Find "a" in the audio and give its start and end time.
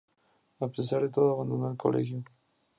0.65-0.67